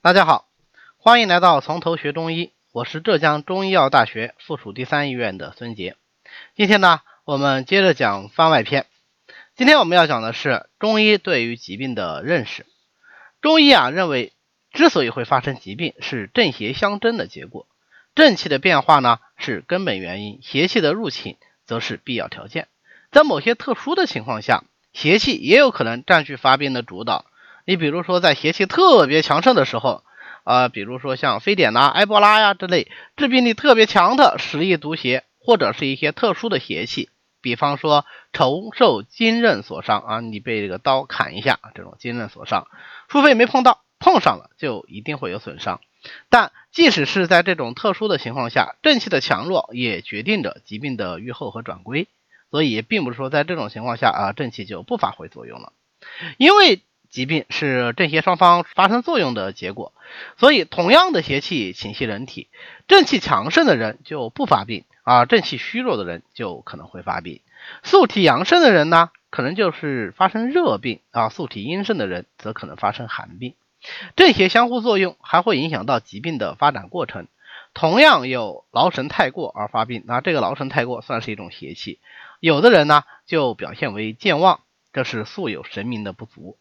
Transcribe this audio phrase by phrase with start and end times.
[0.00, 0.48] 大家好，
[0.96, 5.96] 欢迎来到从头学中医，我是浙江中医药大学附属第三医院的孙杰。
[6.54, 8.86] 今天呢，我们接着讲番外篇。
[9.56, 12.64] 今天我们要讲的是中医对于疾病的认识。
[13.40, 14.32] 中医啊认为，
[14.70, 17.66] 之所以会发生疾病，是正邪相争的结果。
[18.14, 21.36] 正气的变化呢是根本原因，邪气的入侵
[21.66, 22.68] 则是必要条件。
[23.10, 24.62] 在某些特殊的情况下，
[24.92, 27.24] 邪气也有可能占据发病的主导。
[27.68, 30.02] 你比如说，在邪气特别强盛的时候，
[30.44, 37.10] 啊，比如说像非典呐、埃博拉呀之类致病力特别强的十亿毒邪，或者是一些特殊的邪气，
[37.42, 42.68] 比方说仇受金刃所伤啊，你被这个刀砍一下，这种金刃所伤，
[43.06, 45.82] 除非没碰到，碰上了就一定会有损伤。
[46.30, 52.08] 但即使是在这种特殊的情况下，正气的强弱也决定着疾病的预后和转归，
[52.50, 55.74] 所以并不是说在这种情况下啊，正气就不发挥作用了，
[56.38, 56.80] 因为。
[57.10, 59.92] 疾病是正邪双方发生作用的结果，
[60.36, 62.48] 所以同样的邪气侵袭人体，
[62.86, 67.40] 正气强盛的人就不发病啊，正气虚弱的人就可能会发病。
[67.82, 73.54] 素体阳盛的人呢，可能就是发生热病啊；素体阴盛的人则可能发生寒病。
[74.16, 77.26] 正邪相互作用，还会影响到疾病的发展过程。
[77.74, 81.98] 同样有劳神太过而发病，那这个劳神太过算是一种邪气。
[82.40, 84.60] 有的人呢，就表现为健忘，
[84.92, 86.56] 这是素有神明的不足。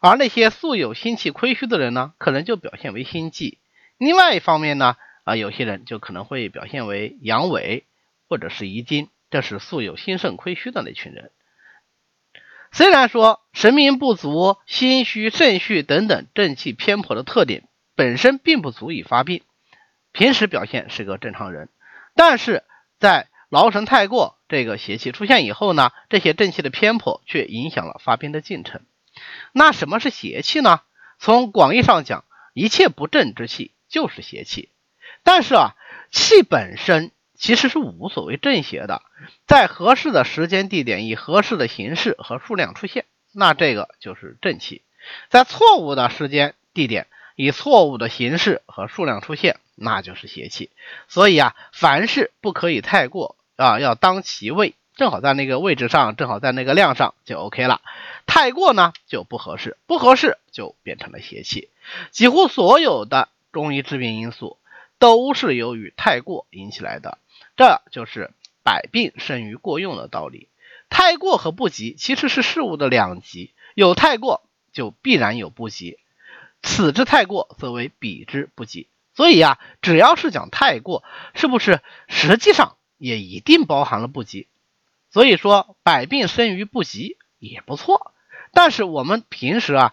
[0.00, 3.58] 而那些素有心气亏虚的人呢，可能就表现为心悸。
[3.96, 7.84] 另外一方面呢，啊，有些人就可能会表现为阳痿
[8.28, 11.30] 或者是遗精，这是素有心肾亏虚的那群人。
[12.72, 19.42] 虽然说神明不足、心虚、肾虚等等正气偏颇的特点本身并不足以发病，
[20.12, 21.68] 平时表现是个正常人，
[22.14, 22.64] 但是
[22.98, 28.82] 在劳神太过这个邪气出现以后呢，这些正气的偏颇却影响了发病的进程。
[29.52, 30.80] 那什么是邪气呢？
[31.18, 34.68] 从广义上讲，一切不正之气就是邪气。
[35.22, 35.76] 但是啊，
[36.10, 39.02] 气本身其实是无所谓正邪的，
[39.46, 44.82] 在合适的时间地点以合适的形式和数量出现，那这个就是正气；
[45.30, 47.06] 在错误的时间地点
[47.36, 50.70] 以错误的形式和数量出现，那就是邪气。
[51.08, 54.74] 所以啊，凡事不可以太过啊，要当其位。
[54.96, 57.80] 正好在那个位置上，正好在那个量上就 OK 了。
[58.26, 61.68] 太过呢就不合适，不合适就变成了邪气。
[62.10, 64.56] 几乎所有的中医致病因素
[64.98, 67.18] 都是由于太过引起来的，
[67.56, 68.30] 这就是
[68.62, 70.48] 百病生于过用的道理。
[70.88, 75.98] 太过和不及其实是事物的两极，有太过就必然有不及，
[76.62, 78.86] 此之太过则为彼之不及。
[79.16, 81.02] 所以呀，只要是讲太过，
[81.34, 84.46] 是不是实际上也一定包含了不及？
[85.14, 88.12] 所以说，百病生于不及也不错，
[88.52, 89.92] 但是我们平时啊，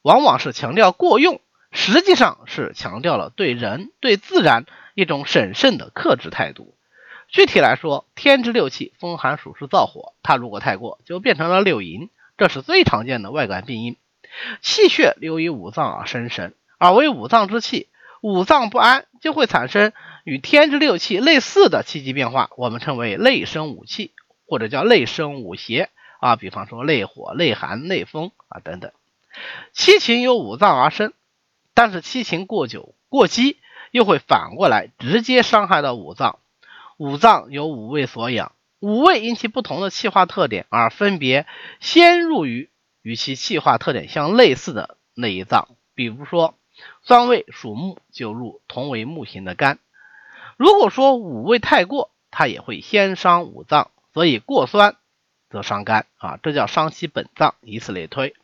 [0.00, 6.74] 往往是强调过用，实际上是强调了对人对自然一种审慎的克制态度。
[7.28, 12.08] 具体来说，天之六气，风寒暑湿燥火，它如果太过，就变成了六淫，
[12.38, 13.96] 这是最常见的外感病因。
[14.62, 17.88] 气血流于五脏而生神，而为五脏之气，
[18.22, 19.92] 五脏不安，就会产生
[20.24, 24.12] 与天之六气类似的气机变化，我们称为内生五气。
[24.52, 25.88] 或者叫内生五邪
[26.20, 28.92] 啊，比方说内火、内寒、内风啊等等。
[29.72, 31.14] 七情由五脏而生，
[31.72, 33.56] 但是七情过久过激，
[33.92, 36.38] 又会反过来直接伤害到五脏。
[36.98, 41.46] 五脏由五味所养，五味因其不同的气化特点而分别
[41.80, 42.68] 先入于
[43.00, 45.66] 与其气化特点相类似的那一脏。
[45.94, 46.56] 比如说
[47.00, 49.78] 酸味属木，就入同为木型的肝。
[50.58, 53.90] 如果说五味太过，它也会先伤五脏。
[54.12, 54.96] 所以过酸
[55.48, 58.34] 则伤肝啊，这叫伤其本脏，以此类推，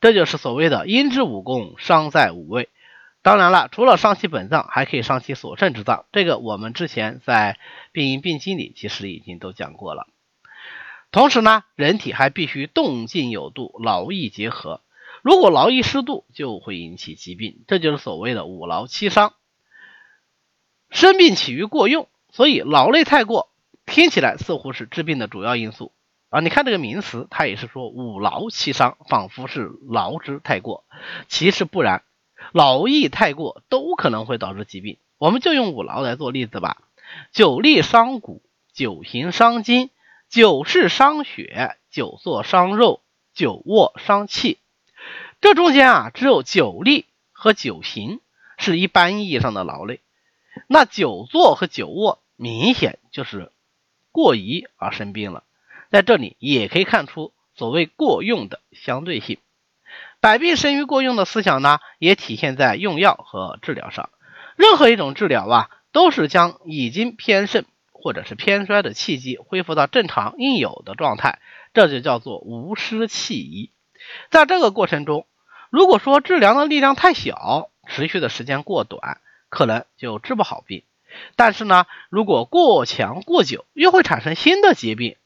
[0.00, 2.68] 这就是所谓的阴之五功，伤在五味。
[3.22, 6.04] 当然了，除了伤其本脏，还可以伤其所肾之脏。
[6.12, 7.58] 这个我们之前在
[7.92, 10.06] 病因病机里其实已经都讲过了。
[11.10, 14.82] 同时呢，人体还必须动静有度，劳逸结合。
[15.22, 19.32] 如果劳逸失度，就会引起疾病，这就是所谓的五劳七伤。
[20.90, 23.48] 生病起于过用，所以劳累太过。
[23.94, 25.92] 听起来似乎是治病的主要因素
[26.28, 26.40] 啊！
[26.40, 30.82] 你看这个名词，它也是说五劳七伤，仿佛是劳之太过，
[31.28, 32.02] 其实不然，
[32.50, 34.98] 劳逸太过都可能会导致疾病。
[35.16, 36.78] 我们就用五劳来做例子吧：
[37.30, 38.42] 久立伤骨，
[38.72, 39.90] 久行伤筋，
[40.28, 43.00] 久视伤血，久坐伤肉，
[43.32, 44.58] 久卧伤气。
[45.40, 48.18] 这中间啊，只有久立和久行
[48.58, 50.00] 是一般意义上的劳累，
[50.66, 53.52] 那久坐和久卧明显就是。
[54.14, 55.42] 过宜而生病了，
[55.90, 59.38] 在这里也可以看出所谓过用的相对性。
[60.20, 64.10] 百病生于过用的思想呢，也体现在用药和治疗上。
[64.54, 71.40] 任何一种治疗啊，都是将已经偏盛或者是偏衰的气机恢复到正常应有的状态，
[71.74, 73.72] 这就叫做无失气宜。
[74.30, 75.26] 在这个过程中，
[75.70, 80.84] 如果说治疗的力量太小，持续的时间过短，可能就治不好病。
[81.36, 85.16] 但是呢，如果过强过久，又会产生新的疾病。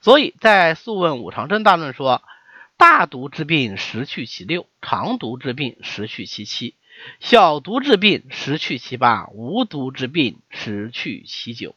[0.00, 2.22] 所以在《素问·五常真大论》说
[2.76, 6.74] ：“大毒之病，十去其六；长毒之病，十去其七；
[7.20, 11.74] 小毒之病，十去其八；无毒之病，十去其九。”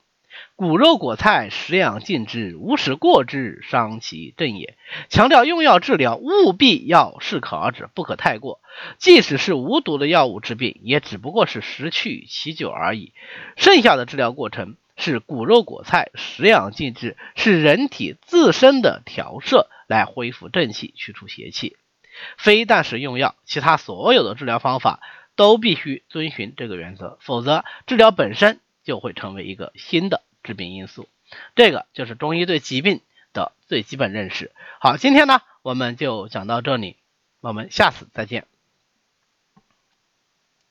[0.55, 4.77] 骨肉果菜，食养尽之，无使过之，伤其正也。
[5.09, 8.61] 强调用药治疗，务必要适可而止，不可太过。
[8.97, 13.13] 即使是无毒的药物治病，也只不过是食去其久而已。
[13.57, 21.75] 剩下的治疗过程是骨肉果菜，食养尽之，是人体自身的调摄，来恢复正气，去除邪气。
[22.37, 25.01] 非但是用药，其他所有的治疗方法
[25.35, 30.23] 都必须遵循这个原则，否则治疗本身就会成为一个新的。
[30.45, 31.09] 致病因素，
[31.55, 33.01] 这个就是中医对疾病
[33.33, 34.51] 的最基本认识。
[34.79, 36.97] 好，今天呢我们就讲到这里，
[37.41, 38.45] 我们下次再见。